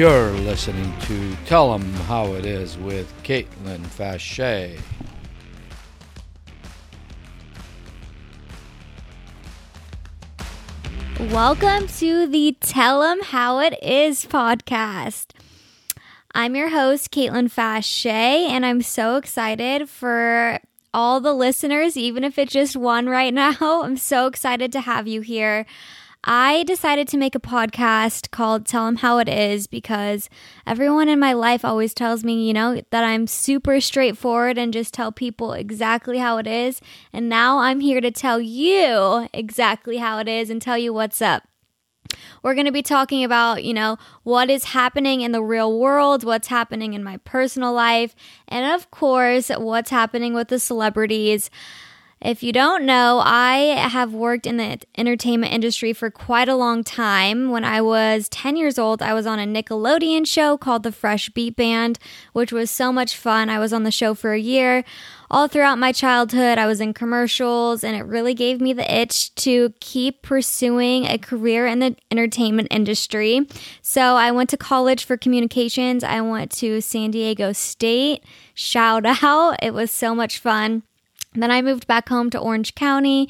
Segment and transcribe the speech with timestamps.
[0.00, 4.80] You're listening to Tell 'em How It Is with Caitlin Fachet.
[11.30, 15.32] Welcome to the Tell 'em How It Is podcast.
[16.34, 20.60] I'm your host, Caitlin Fachet, and I'm so excited for
[20.94, 23.54] all the listeners, even if it's just one right now.
[23.60, 25.66] I'm so excited to have you here.
[26.22, 30.28] I decided to make a podcast called Tell Them How It Is because
[30.66, 34.92] everyone in my life always tells me, you know, that I'm super straightforward and just
[34.92, 36.82] tell people exactly how it is.
[37.10, 41.22] And now I'm here to tell you exactly how it is and tell you what's
[41.22, 41.44] up.
[42.42, 46.24] We're going to be talking about, you know, what is happening in the real world,
[46.24, 48.14] what's happening in my personal life,
[48.46, 51.50] and of course, what's happening with the celebrities.
[52.22, 56.84] If you don't know, I have worked in the entertainment industry for quite a long
[56.84, 57.50] time.
[57.50, 61.30] When I was 10 years old, I was on a Nickelodeon show called The Fresh
[61.30, 61.98] Beat Band,
[62.34, 63.48] which was so much fun.
[63.48, 64.84] I was on the show for a year.
[65.30, 69.34] All throughout my childhood, I was in commercials, and it really gave me the itch
[69.36, 73.48] to keep pursuing a career in the entertainment industry.
[73.80, 76.04] So I went to college for communications.
[76.04, 78.24] I went to San Diego State.
[78.52, 79.56] Shout out.
[79.62, 80.82] It was so much fun.
[81.34, 83.28] Then I moved back home to Orange County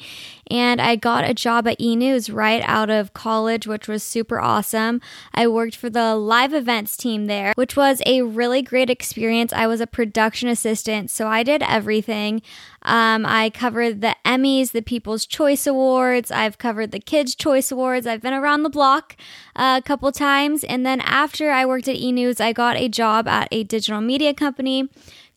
[0.49, 4.39] and I got a job at E News right out of college, which was super
[4.39, 5.01] awesome.
[5.35, 9.53] I worked for the live events team there, which was a really great experience.
[9.53, 12.41] I was a production assistant, so I did everything.
[12.81, 16.31] Um, I covered the Emmys, the People's Choice Awards.
[16.31, 18.07] I've covered the Kids' Choice Awards.
[18.07, 19.15] I've been around the block
[19.55, 20.63] uh, a couple times.
[20.63, 24.01] And then after I worked at E News, I got a job at a digital
[24.01, 24.89] media company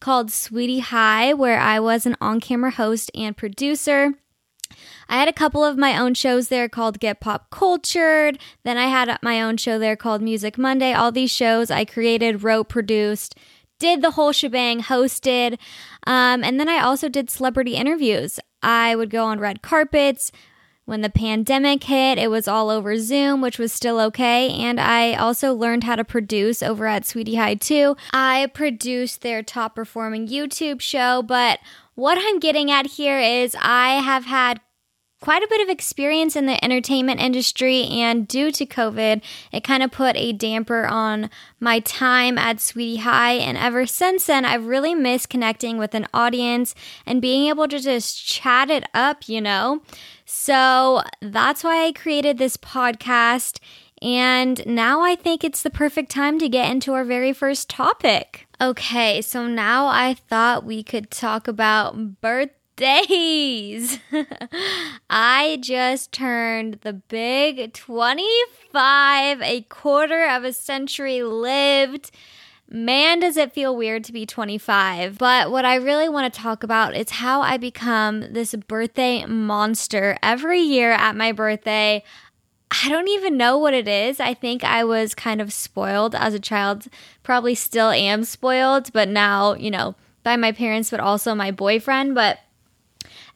[0.05, 4.12] called Sweety High, where I was an on camera host and producer.
[5.08, 8.38] I had a couple of my own shows there called Get Pop Cultured.
[8.64, 10.93] Then I had my own show there called Music Monday.
[10.93, 13.34] All these shows I created, wrote, produced,
[13.78, 15.59] did the whole shebang, hosted.
[16.06, 18.38] Um, and then I also did celebrity interviews.
[18.62, 20.31] I would go on red carpets,
[20.84, 24.50] when the pandemic hit, it was all over Zoom, which was still okay.
[24.50, 27.97] And I also learned how to produce over at Sweety High too.
[28.12, 31.59] I produced their top performing YouTube show, but
[31.94, 34.61] what I'm getting at here is I have had
[35.25, 39.83] quite a bit of experience in the entertainment industry, and due to COVID, it kind
[39.83, 43.33] of put a damper on my time at Sweety High.
[43.33, 46.75] And ever since then, I've really missed connecting with an audience
[47.07, 49.81] and being able to just chat it up, you know?
[50.27, 53.61] So that's why I created this podcast.
[54.03, 58.47] And now I think it's the perfect time to get into our very first topic.
[58.61, 63.99] Okay, so now I thought we could talk about birthdays days.
[65.11, 72.11] I just turned the big 25, a quarter of a century lived.
[72.69, 75.19] Man, does it feel weird to be 25.
[75.19, 80.17] But what I really want to talk about is how I become this birthday monster.
[80.23, 82.03] Every year at my birthday,
[82.71, 84.19] I don't even know what it is.
[84.19, 86.89] I think I was kind of spoiled as a child.
[87.23, 92.15] Probably still am spoiled, but now, you know, by my parents, but also my boyfriend.
[92.15, 92.39] But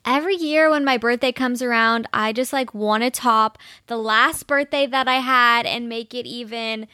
[0.08, 4.46] every year when my birthday comes around, I just like want to top the last
[4.46, 6.88] birthday that I had and make it even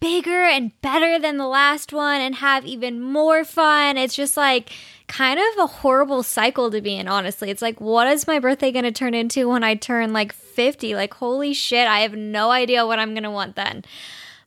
[0.00, 3.96] bigger and better than the last one and have even more fun.
[3.96, 4.70] It's just like
[5.06, 7.50] kind of a horrible cycle to be in, honestly.
[7.50, 10.94] It's like, what is my birthday going to turn into when I turn like 50?
[10.94, 13.84] Like, holy shit, I have no idea what I'm going to want then.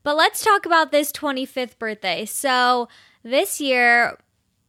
[0.04, 2.26] But let's talk about this 25th birthday.
[2.26, 2.90] So,
[3.24, 4.18] this year,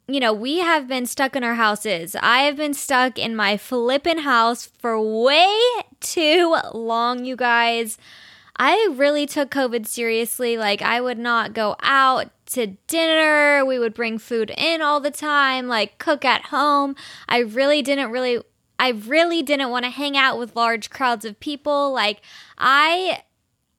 [0.06, 2.15] you know, we have been stuck in our houses.
[2.20, 5.56] I have been stuck in my flippin' house for way
[6.00, 7.97] too long, you guys.
[8.56, 10.56] I really took COVID seriously.
[10.56, 13.65] Like, I would not go out to dinner.
[13.65, 16.95] We would bring food in all the time, like, cook at home.
[17.28, 18.41] I really didn't really.
[18.77, 21.92] I really didn't want to hang out with large crowds of people.
[21.92, 22.21] Like
[22.59, 23.22] I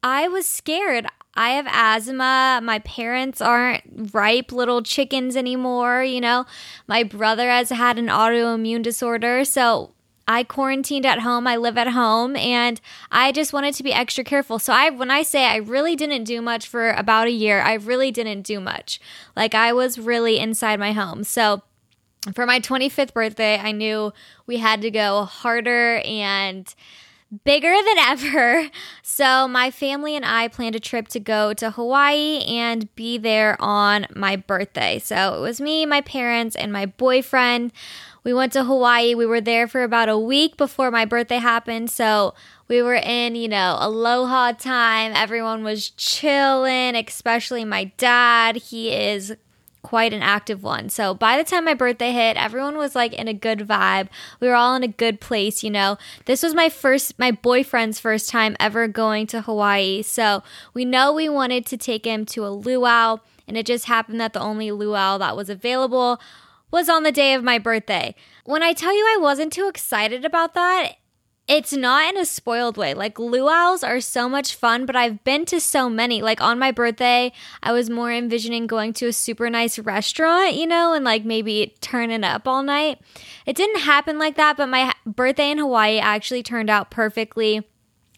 [0.01, 1.06] I was scared.
[1.36, 2.62] I have asthma.
[2.64, 6.46] My parents aren't ripe little chickens anymore, you know.
[6.88, 9.92] My brother has had an autoimmune disorder, so
[10.28, 11.46] I quarantined at home.
[11.46, 14.58] I live at home and I just wanted to be extra careful.
[14.58, 17.74] So I when I say I really didn't do much for about a year, I
[17.74, 19.00] really didn't do much.
[19.36, 21.24] Like I was really inside my home.
[21.24, 21.62] So
[22.34, 24.14] for my 25th birthday, I knew
[24.48, 26.74] we had to go harder and
[27.44, 28.70] bigger than ever.
[29.08, 33.56] So, my family and I planned a trip to go to Hawaii and be there
[33.62, 35.00] on my birthday.
[35.00, 37.72] So, it was me, my parents, and my boyfriend.
[38.26, 39.16] We went to Hawaii.
[39.16, 41.92] We were there for about a week before my birthday happened.
[41.92, 42.34] So,
[42.68, 45.14] we were in, you know, aloha time.
[45.16, 48.58] Everyone was chilling, especially my dad.
[48.58, 49.36] He is
[49.86, 50.90] quite an active one.
[50.90, 54.08] So by the time my birthday hit, everyone was like in a good vibe.
[54.40, 56.00] We were all in a good place, you know.
[56.26, 60.02] This was my first my boyfriend's first time ever going to Hawaii.
[60.02, 60.42] So
[60.74, 64.34] we know we wanted to take him to a luau, and it just happened that
[64.34, 66.20] the only luau that was available
[66.72, 68.16] was on the day of my birthday.
[68.44, 70.94] When I tell you I wasn't too excited about that,
[71.47, 72.94] it's not in a spoiled way.
[72.94, 76.21] Like luau's are so much fun, but I've been to so many.
[76.21, 77.31] Like on my birthday,
[77.62, 81.75] I was more envisioning going to a super nice restaurant, you know, and like maybe
[81.81, 83.00] turning up all night.
[83.45, 87.68] It didn't happen like that, but my birthday in Hawaii actually turned out perfectly.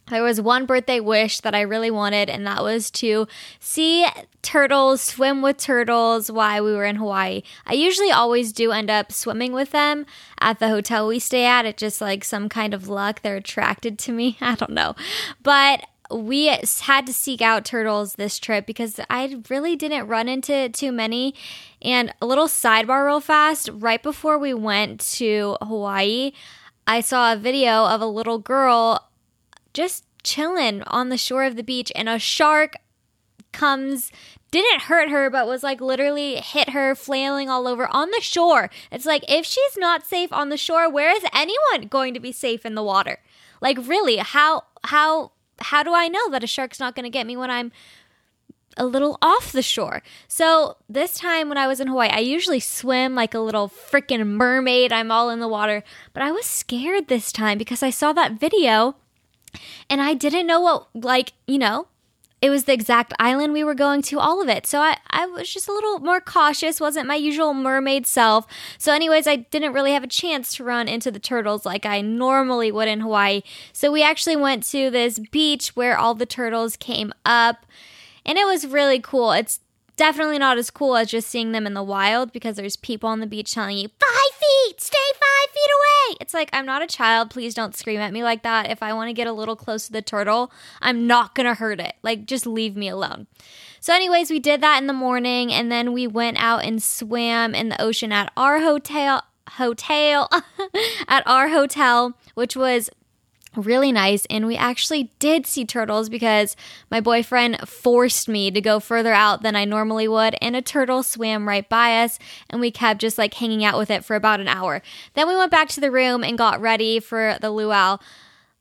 [0.09, 3.27] There was one birthday wish that I really wanted, and that was to
[3.59, 4.07] see
[4.41, 7.43] turtles, swim with turtles while we were in Hawaii.
[7.65, 10.05] I usually always do end up swimming with them
[10.39, 11.65] at the hotel we stay at.
[11.65, 13.21] It's just like some kind of luck.
[13.21, 14.37] They're attracted to me.
[14.41, 14.95] I don't know.
[15.43, 20.69] But we had to seek out turtles this trip because I really didn't run into
[20.69, 21.35] too many.
[21.81, 26.31] And a little sidebar, real fast right before we went to Hawaii,
[26.87, 29.06] I saw a video of a little girl
[29.73, 32.75] just chilling on the shore of the beach and a shark
[33.53, 34.11] comes
[34.51, 38.69] didn't hurt her but was like literally hit her flailing all over on the shore
[38.91, 42.31] it's like if she's not safe on the shore where is anyone going to be
[42.31, 43.19] safe in the water
[43.61, 47.25] like really how how how do i know that a shark's not going to get
[47.25, 47.71] me when i'm
[48.77, 50.03] a little off the shore.
[50.27, 54.27] So, this time when I was in Hawaii, I usually swim like a little freaking
[54.27, 54.93] mermaid.
[54.93, 58.33] I'm all in the water, but I was scared this time because I saw that
[58.33, 58.95] video
[59.89, 61.87] and I didn't know what, like, you know,
[62.41, 64.67] it was the exact island we were going to, all of it.
[64.67, 68.45] So I, I was just a little more cautious, wasn't my usual mermaid self.
[68.77, 72.01] So, anyways, I didn't really have a chance to run into the turtles like I
[72.01, 73.41] normally would in Hawaii.
[73.73, 77.65] So, we actually went to this beach where all the turtles came up,
[78.23, 79.31] and it was really cool.
[79.31, 79.59] It's
[79.97, 83.19] definitely not as cool as just seeing them in the wild because there's people on
[83.19, 86.17] the beach telling you, five feet, stay five feet away.
[86.21, 87.29] It's like, I'm not a child.
[87.31, 88.69] Please don't scream at me like that.
[88.69, 90.51] If I want to get a little close to the turtle,
[90.81, 91.95] I'm not going to hurt it.
[92.03, 93.27] Like, just leave me alone.
[93.79, 97.53] So, anyways, we did that in the morning and then we went out and swam
[97.53, 99.23] in the ocean at our hotel.
[99.51, 100.29] Hotel
[101.07, 102.89] at our hotel, which was
[103.57, 104.25] really nice.
[104.29, 106.55] And we actually did see turtles because
[106.89, 110.35] my boyfriend forced me to go further out than I normally would.
[110.41, 112.19] And a turtle swam right by us.
[112.49, 114.81] And we kept just like hanging out with it for about an hour.
[115.13, 117.97] Then we went back to the room and got ready for the luau.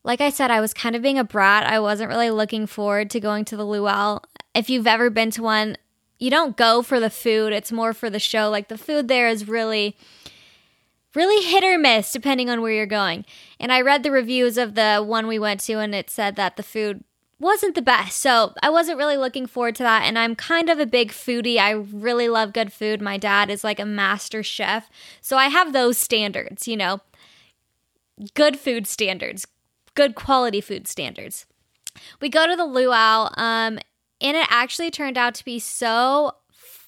[0.02, 1.64] Like I said, I was kind of being a brat.
[1.66, 4.20] I wasn't really looking forward to going to the luau.
[4.54, 5.76] If you've ever been to one,
[6.18, 8.48] you don't go for the food, it's more for the show.
[8.48, 9.96] Like the food there is really
[11.16, 13.24] really hit or miss depending on where you're going.
[13.58, 16.56] And I read the reviews of the one we went to, and it said that
[16.56, 17.02] the food
[17.40, 18.18] wasn't the best.
[18.18, 20.04] So I wasn't really looking forward to that.
[20.04, 21.58] And I'm kind of a big foodie.
[21.58, 23.02] I really love good food.
[23.02, 24.88] My dad is like a master chef.
[25.20, 27.00] So I have those standards, you know,
[28.34, 29.46] good food standards,
[29.94, 31.46] good quality food standards.
[32.20, 33.78] We go to the luau, um,
[34.20, 36.32] and it actually turned out to be so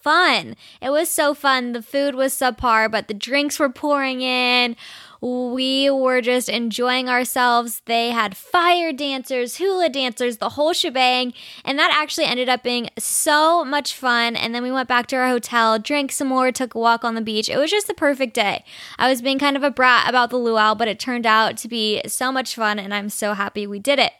[0.00, 0.56] fun.
[0.80, 1.72] It was so fun.
[1.72, 4.76] The food was subpar, but the drinks were pouring in.
[5.20, 7.82] We were just enjoying ourselves.
[7.86, 11.32] They had fire dancers, hula dancers, the whole shebang.
[11.64, 14.36] And that actually ended up being so much fun.
[14.36, 17.16] And then we went back to our hotel, drank some more, took a walk on
[17.16, 17.48] the beach.
[17.48, 18.64] It was just the perfect day.
[18.96, 21.68] I was being kind of a brat about the luau, but it turned out to
[21.68, 22.78] be so much fun.
[22.78, 24.12] And I'm so happy we did it.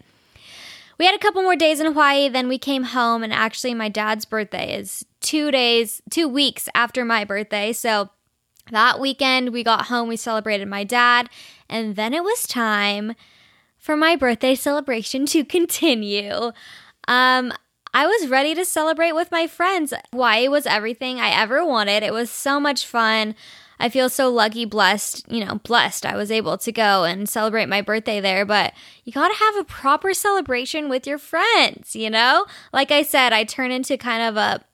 [0.98, 3.88] We had a couple more days in Hawaii, then we came home, and actually, my
[3.88, 7.72] dad's birthday is two days, two weeks after my birthday.
[7.72, 8.10] So
[8.72, 11.30] that weekend, we got home, we celebrated my dad,
[11.68, 13.14] and then it was time
[13.78, 16.50] for my birthday celebration to continue.
[17.06, 17.52] Um,
[17.94, 19.94] I was ready to celebrate with my friends.
[20.12, 22.02] Hawaii was everything I ever wanted.
[22.02, 23.34] It was so much fun.
[23.80, 27.68] I feel so lucky, blessed, you know, blessed I was able to go and celebrate
[27.68, 28.44] my birthday there.
[28.44, 32.46] But you got to have a proper celebration with your friends, you know?
[32.72, 34.64] Like I said, I turn into kind of a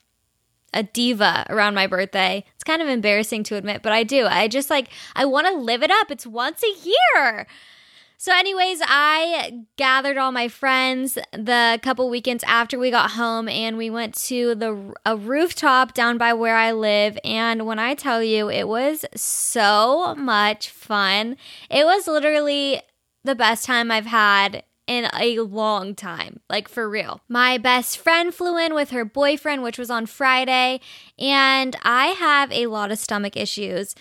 [0.73, 2.43] a diva around my birthday.
[2.53, 4.25] It's kind of embarrassing to admit, but I do.
[4.25, 6.11] I just like I want to live it up.
[6.11, 7.47] It's once a year.
[8.17, 13.77] So, anyways, I gathered all my friends the couple weekends after we got home, and
[13.77, 17.19] we went to the a rooftop down by where I live.
[17.25, 21.35] And when I tell you, it was so much fun.
[21.69, 22.81] It was literally
[23.23, 27.21] the best time I've had in a long time, like for real.
[27.27, 30.79] My best friend flew in with her boyfriend, which was on Friday,
[31.19, 33.95] and I have a lot of stomach issues.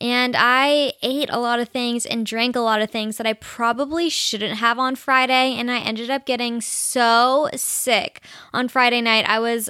[0.00, 3.34] And I ate a lot of things and drank a lot of things that I
[3.34, 5.54] probably shouldn't have on Friday.
[5.58, 8.22] And I ended up getting so sick
[8.54, 9.28] on Friday night.
[9.28, 9.68] I was,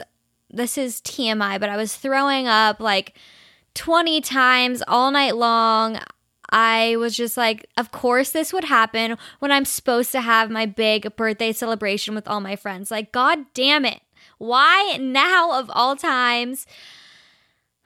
[0.49, 3.15] this is TMI, but I was throwing up like
[3.75, 5.99] 20 times all night long.
[6.51, 10.67] I was just like, of course, this would happen when I'm supposed to have my
[10.67, 12.91] big birthday celebration with all my friends.
[12.91, 14.01] Like, God damn it.
[14.39, 16.67] Why now of all times?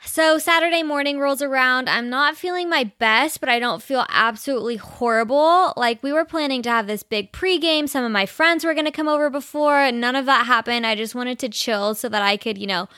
[0.07, 1.89] So, Saturday morning rolls around.
[1.89, 5.73] I'm not feeling my best, but I don't feel absolutely horrible.
[5.77, 7.89] Like, we were planning to have this big pregame.
[7.89, 9.91] Some of my friends were going to come over before.
[9.91, 10.87] None of that happened.
[10.87, 12.89] I just wanted to chill so that I could, you know,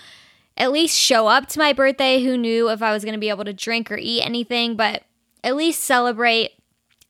[0.57, 2.23] at least show up to my birthday.
[2.23, 5.05] Who knew if I was going to be able to drink or eat anything, but
[5.45, 6.51] at least celebrate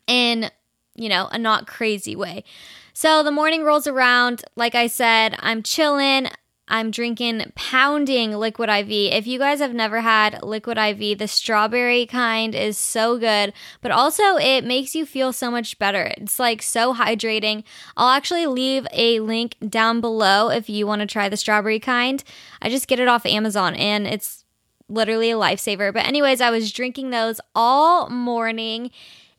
[0.07, 0.51] in,
[0.95, 2.45] you know, a not crazy way.
[2.93, 4.45] So the morning rolls around.
[4.57, 6.29] Like I said, I'm chilling.
[6.69, 8.89] I'm drinking pounding liquid IV.
[8.89, 13.93] If you guys have never had liquid IV, the strawberry kind is so good, but
[13.93, 16.13] also it makes you feel so much better.
[16.17, 17.63] It's like so hydrating.
[17.97, 22.25] I'll actually leave a link down below if you want to try the strawberry kind.
[22.61, 24.45] I just get it off Amazon and it's
[24.89, 25.93] literally a lifesaver.
[25.93, 28.91] But, anyways, I was drinking those all morning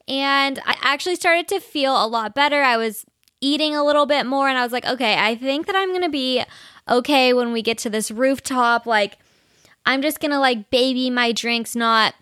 [0.07, 2.63] and I actually started to feel a lot better.
[2.63, 3.05] I was
[3.41, 6.01] eating a little bit more and I was like, okay, I think that I'm going
[6.03, 6.43] to be
[6.89, 8.86] okay when we get to this rooftop.
[8.86, 9.17] Like,
[9.86, 12.13] I'm just to like baby my drinks, not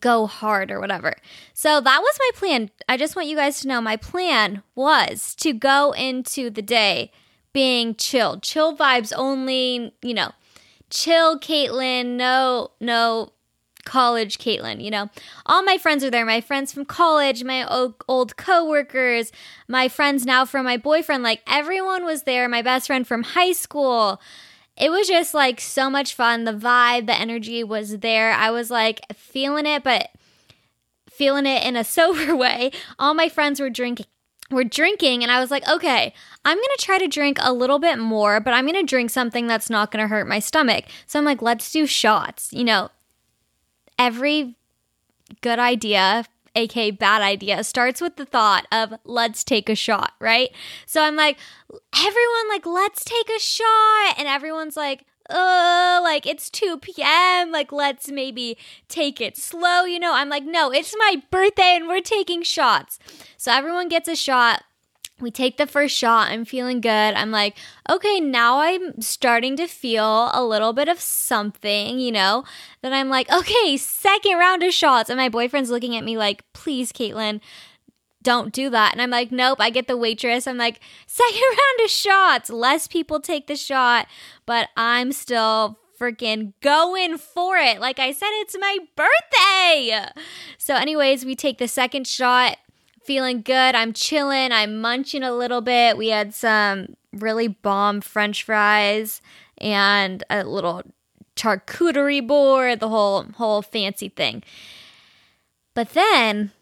[0.00, 1.16] go hard or whatever.
[1.52, 2.70] So that was my plan.
[2.88, 7.12] I just want you guys to know my plan was to go into the day
[7.52, 10.32] being chilled, chill vibes only, you know,
[10.90, 13.33] chill Caitlin, no, no
[13.84, 15.10] college Caitlin, you know.
[15.46, 16.24] All my friends are there.
[16.24, 19.32] My friends from college, my old, old coworkers,
[19.68, 22.48] my friends now from my boyfriend, like everyone was there.
[22.48, 24.20] My best friend from high school.
[24.76, 26.44] It was just like so much fun.
[26.44, 28.32] The vibe, the energy was there.
[28.32, 30.10] I was like feeling it, but
[31.10, 32.72] feeling it in a sober way.
[32.98, 34.06] All my friends were drinking
[34.50, 36.12] were drinking and I was like, okay,
[36.44, 39.70] I'm to try to drink a little bit more, but I'm to drink something that's
[39.70, 40.84] not to hurt my stomach.
[41.06, 42.52] So I'm like, let's do shots.
[42.52, 42.90] You know,
[43.98, 44.56] every
[45.40, 46.24] good idea,
[46.54, 50.50] aka bad idea, starts with the thought of let's take a shot, right?
[50.86, 51.38] So I'm like,
[51.70, 54.14] everyone, like, let's take a shot.
[54.18, 57.50] And everyone's like, uh, like it's 2 p.m.
[57.50, 58.58] Like, let's maybe
[58.88, 60.14] take it slow, you know?
[60.14, 62.98] I'm like, no, it's my birthday and we're taking shots.
[63.36, 64.64] So everyone gets a shot.
[65.20, 66.30] We take the first shot.
[66.30, 66.90] I'm feeling good.
[66.90, 67.56] I'm like,
[67.88, 72.44] okay, now I'm starting to feel a little bit of something, you know?
[72.82, 75.08] Then I'm like, okay, second round of shots.
[75.08, 77.40] And my boyfriend's looking at me like, please, Caitlin,
[78.24, 78.92] don't do that.
[78.92, 80.48] And I'm like, nope, I get the waitress.
[80.48, 82.50] I'm like, second round of shots.
[82.50, 84.08] Less people take the shot,
[84.46, 87.80] but I'm still freaking going for it.
[87.80, 90.08] Like I said, it's my birthday.
[90.58, 92.56] So, anyways, we take the second shot
[93.04, 93.74] feeling good.
[93.74, 94.52] I'm chilling.
[94.52, 95.96] I'm munching a little bit.
[95.96, 99.20] We had some really bomb french fries
[99.58, 100.82] and a little
[101.36, 104.42] charcuterie board, the whole whole fancy thing.
[105.74, 106.52] But then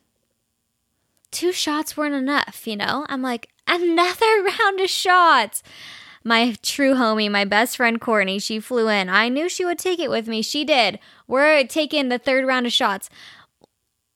[1.30, 3.06] two shots weren't enough, you know?
[3.08, 5.62] I'm like, another round of shots.
[6.24, 9.08] My true homie, my best friend Courtney, she flew in.
[9.08, 10.40] I knew she would take it with me.
[10.40, 11.00] She did.
[11.26, 13.10] We're taking the third round of shots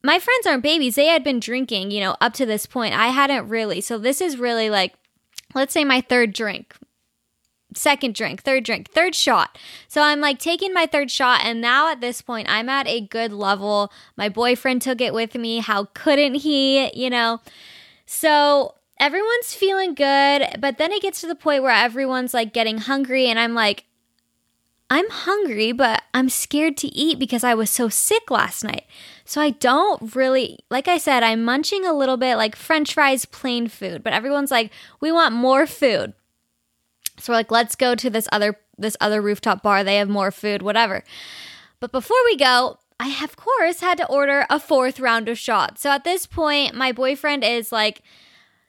[0.07, 0.95] my friends aren't babies.
[0.95, 2.95] They had been drinking, you know, up to this point.
[2.95, 3.81] I hadn't really.
[3.81, 4.95] So this is really like,
[5.53, 6.77] let's say my third drink,
[7.75, 9.59] second drink, third drink, third shot.
[9.89, 11.41] So I'm like taking my third shot.
[11.43, 13.93] And now at this point, I'm at a good level.
[14.17, 15.59] My boyfriend took it with me.
[15.59, 17.41] How couldn't he, you know?
[18.07, 20.57] So everyone's feeling good.
[20.61, 23.27] But then it gets to the point where everyone's like getting hungry.
[23.27, 23.87] And I'm like,
[24.89, 28.85] I'm hungry, but I'm scared to eat because I was so sick last night.
[29.27, 33.25] So I don't really, like I said, I'm munching a little bit like french fries,
[33.25, 36.15] plain food, but everyone's like, we want more food.
[37.19, 39.83] So we're like, let's go to this other this other rooftop bar.
[39.83, 41.03] They have more food, whatever.
[41.81, 45.83] But before we go, I of course had to order a fourth round of shots.
[45.83, 48.03] So at this point, my boyfriend is like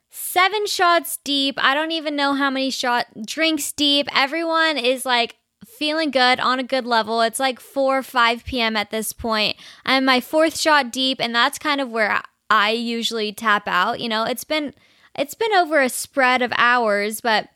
[0.10, 1.56] seven shots deep.
[1.64, 4.08] I don't even know how many shot drinks deep.
[4.16, 5.36] Everyone is like
[5.78, 7.22] feeling good on a good level.
[7.22, 8.76] It's like 4 or 5 p.m.
[8.76, 9.58] at this point.
[9.86, 14.00] I'm my fourth shot deep, and that's kind of where I usually tap out.
[14.00, 14.74] You know, it's been
[15.16, 17.50] it's been over a spread of hours, but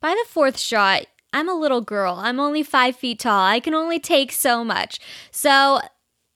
[0.00, 2.14] by the fourth shot, I'm a little girl.
[2.18, 3.44] I'm only five feet tall.
[3.44, 5.00] I can only take so much.
[5.30, 5.80] So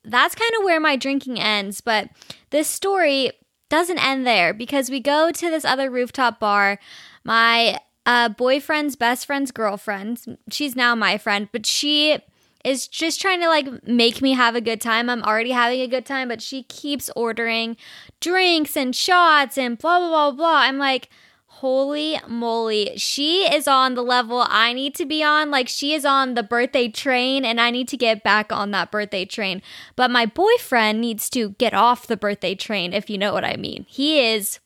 [0.04, 1.80] that's kind of where my drinking ends.
[1.80, 2.10] But
[2.50, 3.32] this story
[3.70, 6.78] doesn't end there because we go to this other rooftop bar.
[7.24, 12.18] My uh, boyfriend's best friend's girlfriend, she's now my friend, but she
[12.64, 15.10] is just trying to like make me have a good time.
[15.10, 17.76] I'm already having a good time, but she keeps ordering
[18.20, 20.60] drinks and shots and blah, blah, blah, blah.
[20.62, 21.10] I'm like,
[21.46, 22.92] holy moly.
[22.96, 25.50] She is on the level I need to be on.
[25.50, 28.90] Like, she is on the birthday train, and I need to get back on that
[28.90, 29.62] birthday train.
[29.94, 33.56] But my boyfriend needs to get off the birthday train, if you know what I
[33.56, 33.86] mean.
[33.88, 34.58] He is,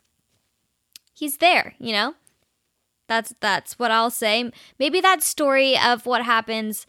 [1.14, 2.14] he's there, you know?
[3.08, 4.50] That's that's what I'll say.
[4.78, 6.86] Maybe that story of what happens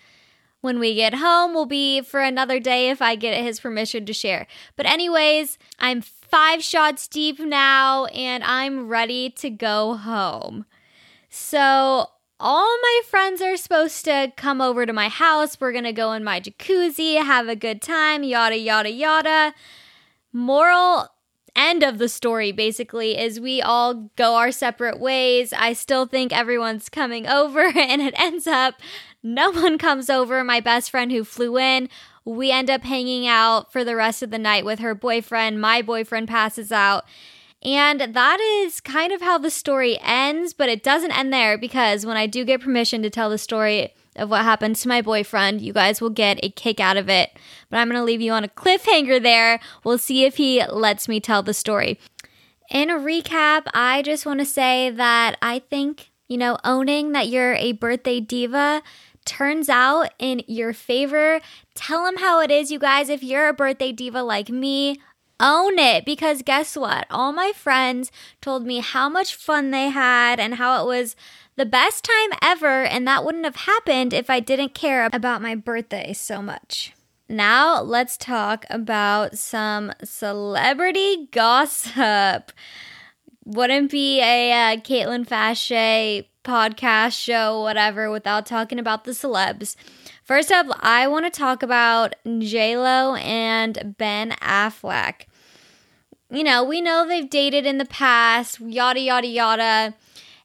[0.62, 4.14] when we get home will be for another day if I get his permission to
[4.14, 4.46] share.
[4.76, 10.66] But, anyways, I'm five shots deep now and I'm ready to go home.
[11.30, 12.10] So,
[12.42, 15.60] all my friends are supposed to come over to my house.
[15.60, 19.54] We're going to go in my jacuzzi, have a good time, yada, yada, yada.
[20.32, 21.08] Moral
[21.60, 25.54] end of the story basically is we all go our separate ways.
[25.54, 28.76] I still think everyone's coming over, and it ends up
[29.22, 30.44] no one comes over.
[30.44, 31.90] My best friend who flew in,
[32.24, 35.60] we end up hanging out for the rest of the night with her boyfriend.
[35.60, 37.06] My boyfriend passes out.
[37.62, 42.06] And that is kind of how the story ends, but it doesn't end there because
[42.06, 45.62] when I do get permission to tell the story of what happened to my boyfriend,
[45.62, 47.32] you guys will get a kick out of it.
[47.70, 49.60] But I'm going to leave you on a cliffhanger there.
[49.84, 52.00] We'll see if he lets me tell the story.
[52.70, 57.28] In a recap, I just want to say that I think, you know, owning that
[57.28, 58.84] you're a birthday diva
[59.26, 61.40] turns out in your favor.
[61.76, 63.10] Tell them how it is, you guys.
[63.10, 65.00] If you're a birthday diva like me,
[65.40, 67.08] own it because guess what?
[67.10, 68.12] All my friends
[68.42, 71.16] told me how much fun they had and how it was
[71.60, 75.56] the best time ever, and that wouldn't have happened if I didn't care about my
[75.56, 76.94] birthday so much.
[77.28, 82.52] Now, let's talk about some celebrity gossip.
[83.46, 89.76] Wouldn't be a uh, Caitlin Fashe podcast, show, whatever, without talking about the celebs.
[90.24, 95.26] First up, I want to talk about Lo and Ben Affleck.
[96.32, 99.96] You know, we know they've dated in the past, yada, yada, yada.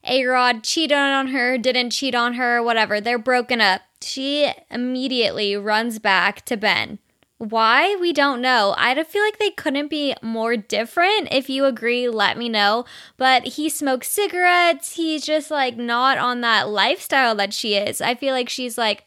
[0.05, 3.01] A Rod cheated on her, didn't cheat on her, whatever.
[3.01, 3.81] They're broken up.
[4.01, 6.99] She immediately runs back to Ben.
[7.37, 7.97] Why?
[7.99, 8.75] We don't know.
[8.77, 11.27] I feel like they couldn't be more different.
[11.31, 12.85] If you agree, let me know.
[13.17, 14.93] But he smokes cigarettes.
[14.93, 17.99] He's just like not on that lifestyle that she is.
[17.99, 19.03] I feel like she's like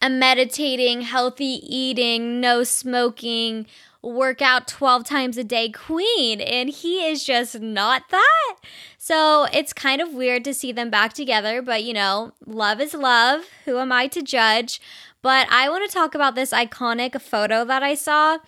[0.00, 3.66] a meditating, healthy eating, no smoking,
[4.02, 6.40] work out 12 times a day queen.
[6.40, 8.56] And he is just not that.
[8.98, 11.62] So it's kind of weird to see them back together.
[11.62, 13.44] But you know, love is love.
[13.64, 14.80] Who am I to judge?
[15.22, 18.38] But I want to talk about this iconic photo that I saw.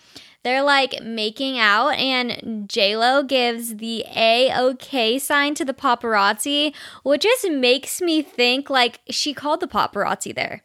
[0.43, 7.23] They're like making out, and JLo gives the A OK sign to the paparazzi, which
[7.23, 10.61] just makes me think like she called the paparazzi there.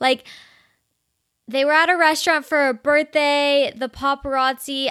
[0.00, 0.24] Like,
[1.50, 3.72] they were at a restaurant for a birthday.
[3.74, 4.90] The paparazzi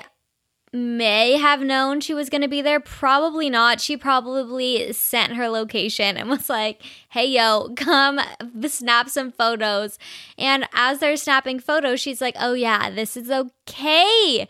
[0.72, 2.80] may have known she was going to be there.
[2.80, 3.80] Probably not.
[3.82, 8.20] She probably sent her location and was like, hey, yo, come
[8.68, 9.98] snap some photos.
[10.38, 14.48] And as they're snapping photos, she's like, oh, yeah, this is okay.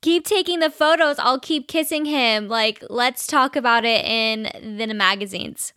[0.00, 1.18] Keep taking the photos.
[1.18, 2.46] I'll keep kissing him.
[2.46, 5.72] Like, let's talk about it in the magazines.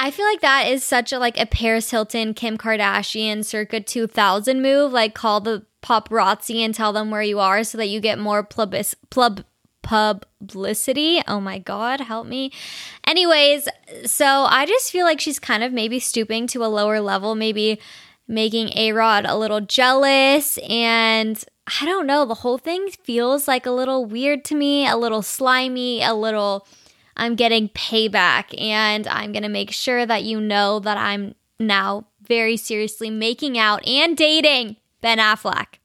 [0.00, 4.62] I feel like that is such a like a Paris Hilton, Kim Kardashian circa 2000
[4.62, 4.92] move.
[4.92, 8.44] Like call the paparazzi and tell them where you are so that you get more
[8.44, 9.44] plubis, plub,
[9.82, 11.20] publicity.
[11.26, 12.52] Oh my God, help me.
[13.06, 13.68] Anyways,
[14.04, 17.80] so I just feel like she's kind of maybe stooping to a lower level, maybe
[18.28, 20.58] making A Rod a little jealous.
[20.68, 21.42] And
[21.80, 25.22] I don't know, the whole thing feels like a little weird to me, a little
[25.22, 26.66] slimy, a little.
[27.18, 32.56] I'm getting payback, and I'm gonna make sure that you know that I'm now very
[32.56, 35.78] seriously making out and dating Ben Affleck.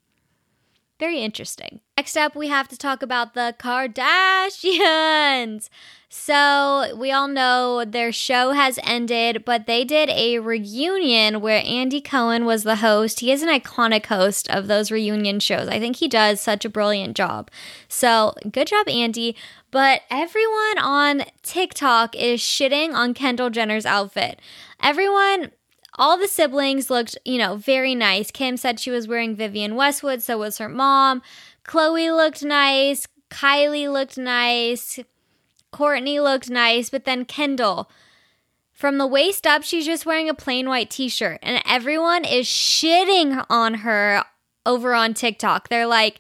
[1.00, 1.80] Very interesting.
[1.98, 5.70] Next up, we have to talk about the Kardashians.
[6.08, 12.02] So, we all know their show has ended, but they did a reunion where Andy
[12.02, 13.22] Cohen was the host.
[13.22, 15.68] He is an iconic host of those reunion shows.
[15.68, 17.50] I think he does such a brilliant job.
[17.88, 19.36] So, good job, Andy.
[19.74, 24.40] But everyone on TikTok is shitting on Kendall Jenner's outfit.
[24.84, 25.50] Everyone
[25.96, 28.30] all the siblings looked, you know, very nice.
[28.30, 31.24] Kim said she was wearing Vivienne Westwood, so was her mom.
[31.66, 33.08] Khloé looked nice.
[33.32, 35.00] Kylie looked nice.
[35.74, 37.90] Kourtney looked nice, but then Kendall,
[38.74, 42.46] from the waist up, she's just wearing a plain white t shirt, and everyone is
[42.46, 44.24] shitting on her
[44.68, 45.70] over on TikTok.
[45.70, 46.20] They're like,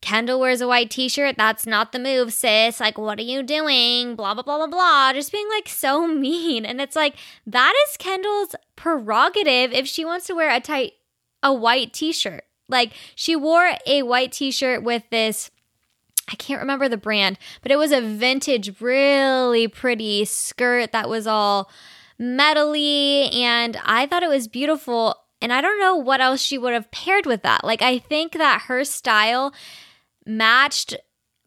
[0.00, 1.36] Kendall wears a white t shirt.
[1.36, 2.80] That's not the move, sis.
[2.80, 4.14] Like, what are you doing?
[4.14, 5.12] Blah, blah, blah, blah, blah.
[5.12, 6.64] Just being like so mean.
[6.64, 10.92] And it's like, that is Kendall's prerogative if she wants to wear a tight,
[11.42, 12.44] a white t shirt.
[12.68, 15.50] Like, she wore a white t shirt with this.
[16.30, 21.26] I can't remember the brand, but it was a vintage, really pretty skirt that was
[21.26, 21.70] all
[22.20, 23.34] metally.
[23.34, 25.16] And I thought it was beautiful.
[25.40, 27.64] And I don't know what else she would have paired with that.
[27.64, 29.54] Like, I think that her style
[30.28, 30.94] matched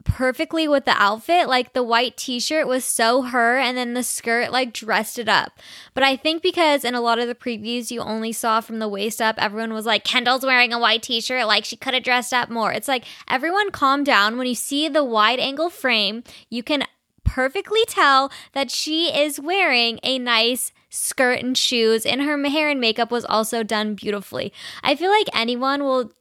[0.03, 1.47] perfectly with the outfit.
[1.47, 5.29] Like the white t shirt was so her, and then the skirt like dressed it
[5.29, 5.59] up.
[5.93, 8.89] But I think because in a lot of the previews you only saw from the
[8.89, 11.45] waist up, everyone was like, Kendall's wearing a white t shirt.
[11.45, 12.71] Like she could have dressed up more.
[12.71, 14.37] It's like everyone calm down.
[14.37, 16.83] When you see the wide angle frame, you can
[17.23, 22.81] perfectly tell that she is wearing a nice skirt and shoes, and her hair and
[22.81, 24.51] makeup was also done beautifully.
[24.83, 26.11] I feel like anyone will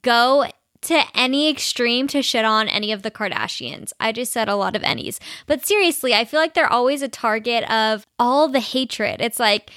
[0.00, 0.46] go
[0.84, 3.92] to any extreme to shit on any of the Kardashians.
[3.98, 5.20] I just said a lot of any's.
[5.46, 9.20] But seriously, I feel like they're always a target of all the hatred.
[9.20, 9.70] It's like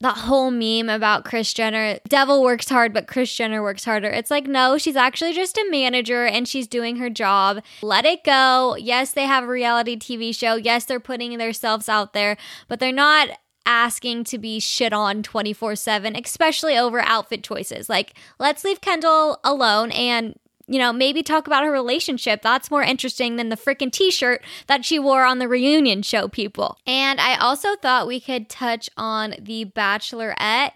[0.00, 4.08] that whole meme about Kris Jenner, devil works hard, but Kris Jenner works harder.
[4.08, 7.62] It's like, no, she's actually just a manager and she's doing her job.
[7.82, 8.76] Let it go.
[8.78, 10.56] Yes, they have a reality TV show.
[10.56, 12.36] Yes, they're putting themselves out there,
[12.68, 13.30] but they're not
[13.66, 17.88] asking to be shit on 24 7, especially over outfit choices.
[17.88, 22.42] Like, let's leave Kendall alone and you know, maybe talk about her relationship.
[22.42, 26.28] That's more interesting than the freaking t shirt that she wore on the reunion show,
[26.28, 26.78] people.
[26.86, 30.72] And I also thought we could touch on the Bachelorette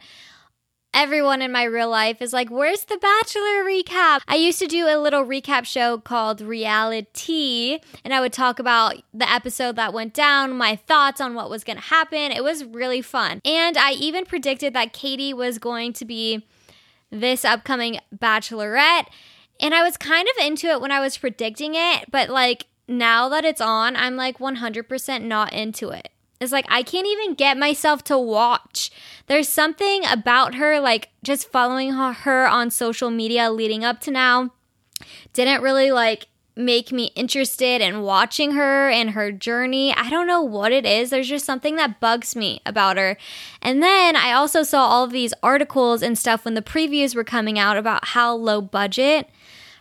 [0.93, 4.21] everyone in my real life is like, Where's the Bachelor recap?
[4.27, 8.97] I used to do a little recap show called Reality, and I would talk about
[9.13, 12.33] the episode that went down, my thoughts on what was going to happen.
[12.33, 13.41] It was really fun.
[13.45, 16.47] And I even predicted that Katie was going to be
[17.11, 19.07] this upcoming Bachelorette.
[19.61, 23.29] And I was kind of into it when I was predicting it, but like now
[23.29, 26.09] that it's on, I'm like 100% not into it.
[26.41, 28.91] It's like I can't even get myself to watch.
[29.27, 34.51] There's something about her, like just following her on social media leading up to now,
[35.35, 39.95] didn't really like make me interested in watching her and her journey.
[39.95, 41.11] I don't know what it is.
[41.11, 43.17] There's just something that bugs me about her.
[43.61, 47.25] And then I also saw all of these articles and stuff when the previews were
[47.25, 49.29] coming out about how low budget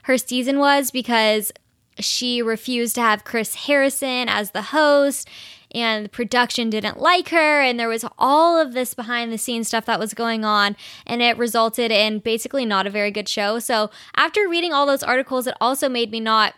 [0.03, 1.51] her season was because
[1.99, 5.27] she refused to have Chris Harrison as the host
[5.71, 9.67] and the production didn't like her and there was all of this behind the scenes
[9.67, 13.59] stuff that was going on and it resulted in basically not a very good show.
[13.59, 16.55] So after reading all those articles it also made me not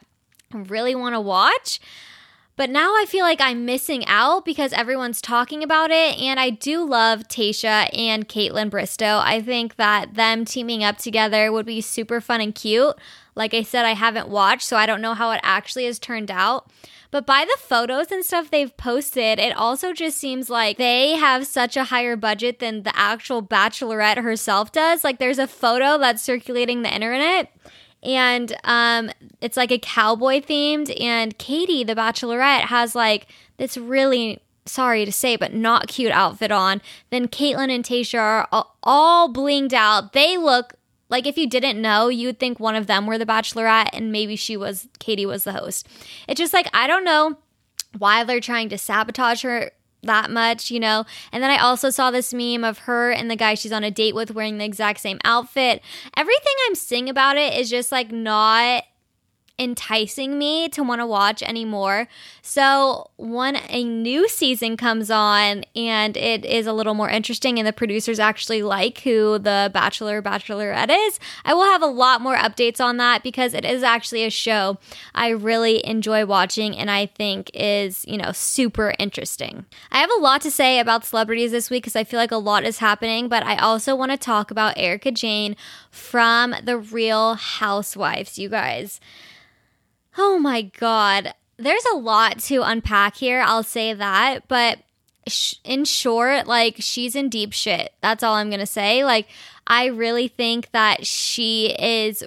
[0.53, 1.79] really want to watch.
[2.57, 6.19] But now I feel like I'm missing out because everyone's talking about it.
[6.19, 9.19] And I do love Tayshia and Kaitlyn Bristowe.
[9.19, 12.95] I think that them teaming up together would be super fun and cute.
[13.35, 16.31] Like I said, I haven't watched, so I don't know how it actually has turned
[16.31, 16.69] out.
[17.11, 21.45] But by the photos and stuff they've posted, it also just seems like they have
[21.45, 25.03] such a higher budget than the actual bachelorette herself does.
[25.03, 27.51] Like there's a photo that's circulating the internet
[28.03, 34.39] and um it's like a cowboy themed and Katie the bachelorette has like this really
[34.65, 36.81] sorry to say but not cute outfit on.
[37.09, 40.13] Then Kaitlyn and Tayshia are all, all blinged out.
[40.13, 40.73] They look
[41.11, 44.11] like if you didn't know, you would think one of them were the bachelorette and
[44.11, 45.87] maybe she was Katie was the host.
[46.27, 47.37] It's just like I don't know
[47.97, 49.71] why they're trying to sabotage her
[50.03, 51.05] that much, you know.
[51.31, 53.91] And then I also saw this meme of her and the guy she's on a
[53.91, 55.83] date with wearing the exact same outfit.
[56.17, 58.83] Everything I'm seeing about it is just like not
[59.61, 62.07] enticing me to want to watch anymore.
[62.41, 67.67] So, when a new season comes on and it is a little more interesting and
[67.67, 72.35] the producers actually like who the Bachelor Bachelorette is, I will have a lot more
[72.35, 74.79] updates on that because it is actually a show
[75.13, 79.65] I really enjoy watching and I think is, you know, super interesting.
[79.91, 82.37] I have a lot to say about celebrities this week because I feel like a
[82.37, 85.55] lot is happening, but I also want to talk about Erika Jayne
[85.91, 88.99] from The Real Housewives, you guys.
[90.17, 91.33] Oh my God.
[91.57, 93.41] There's a lot to unpack here.
[93.45, 94.47] I'll say that.
[94.47, 94.79] But
[95.27, 97.93] sh- in short, like, she's in deep shit.
[98.01, 99.03] That's all I'm going to say.
[99.03, 99.27] Like,
[99.67, 102.23] I really think that she is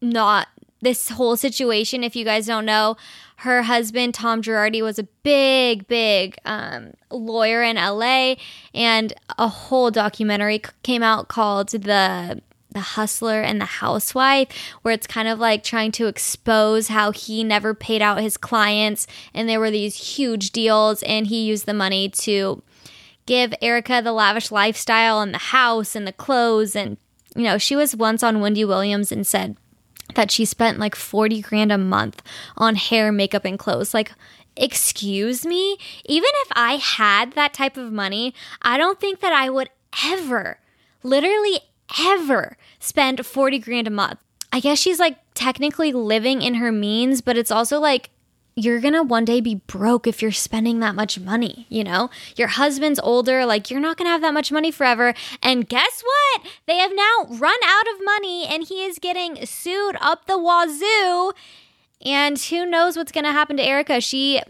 [0.00, 0.48] not
[0.80, 2.02] this whole situation.
[2.02, 2.96] If you guys don't know,
[3.36, 8.36] her husband, Tom Girardi, was a big, big um, lawyer in LA,
[8.74, 12.40] and a whole documentary came out called The
[12.70, 14.48] the hustler and the housewife,
[14.82, 19.06] where it's kind of like trying to expose how he never paid out his clients
[19.32, 22.62] and there were these huge deals and he used the money to
[23.24, 26.76] give Erika the lavish lifestyle and the house and the clothes.
[26.76, 26.96] And,
[27.34, 29.56] you know, she was once on Wendy Williams and said,
[30.14, 32.22] that she spent like 40 grand a month
[32.56, 33.92] on hair, makeup, and clothes.
[33.92, 34.12] Like,
[34.56, 35.76] excuse me?
[36.04, 39.68] Even if I had that type of money, I don't think that I would
[40.04, 40.60] ever,
[41.02, 41.60] literally
[42.00, 44.20] ever, spend 40 grand a month.
[44.52, 48.10] I guess she's like technically living in her means, but it's also like
[48.58, 52.08] you're gonna one day be broke if you're spending that much money, you know?
[52.36, 55.12] Your husband's older, like you're not gonna have that much money forever.
[55.42, 56.42] And guess what?
[56.66, 61.32] They have now run out of money and he is getting sued up the wazoo.
[62.02, 64.00] And who knows what's gonna happen to Erika?
[64.00, 64.40] She,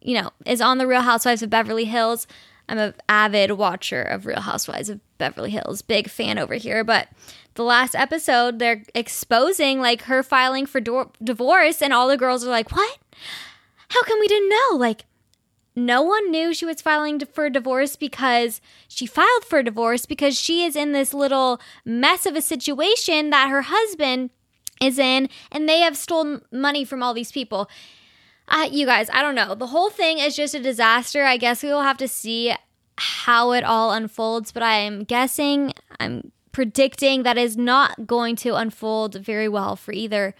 [0.00, 2.28] you know, is on the Real Housewives of Beverly Hills.
[2.72, 7.08] I'm an avid watcher of Real Housewives of Beverly Hills, big fan over here, but
[7.52, 12.46] the last episode, they're exposing like her filing for do- divorce, and all the girls
[12.46, 12.98] are like, What?
[13.90, 14.76] How come we didn't know?
[14.78, 15.04] Like,
[15.76, 20.64] no one knew she was filing for divorce because she filed for divorce because she
[20.64, 24.30] is in this little mess of a situation that her husband
[24.80, 27.68] is in, and they have stolen money from all these people.
[28.48, 29.54] Uh, you guys, I don't know.
[29.54, 31.24] The whole thing is just a disaster.
[31.24, 32.54] I guess we will have to see
[32.98, 38.54] how it all unfolds, but I am guessing, I'm predicting that is not going to
[38.54, 40.34] unfold very well for either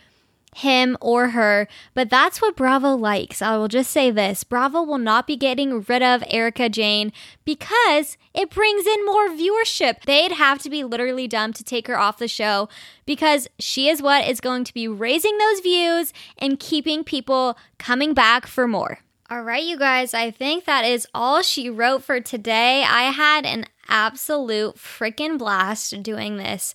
[0.54, 3.40] him or her, but that's what Bravo likes.
[3.40, 7.12] I will just say this Bravo will not be getting rid of Erika Jayne
[7.44, 10.02] because it brings in more viewership.
[10.02, 12.68] They'd have to be literally dumb to take her off the show
[13.06, 18.14] because she is what is going to be raising those views and keeping people coming
[18.14, 18.98] back for more.
[19.30, 22.84] All right, you guys, I think that is all she wrote for today.
[22.86, 26.74] I had an absolute freaking blast doing this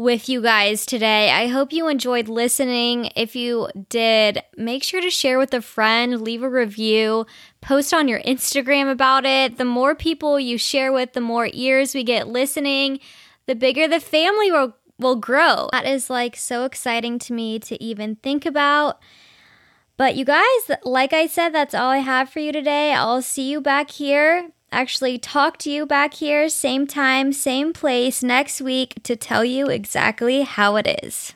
[0.00, 1.30] with you guys today.
[1.30, 3.10] I hope you enjoyed listening.
[3.16, 7.26] If you did, make sure to share with a friend, leave a review,
[7.60, 9.58] post on your Instagram about it.
[9.58, 12.98] The more people you share with, the more ears we get listening,
[13.44, 15.68] the bigger the family will, will grow.
[15.70, 19.00] That is like so exciting to me to even think about.
[19.98, 22.94] But you guys, like I said, that's all I have for you today.
[22.94, 28.22] I'll see you back here actually talk to you back here, same time, same place
[28.22, 31.34] next week to tell you exactly how it is.